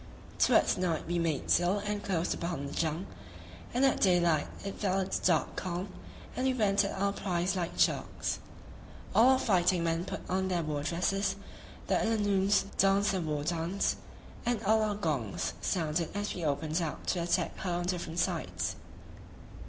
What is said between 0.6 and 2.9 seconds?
night we made sail and closed upon the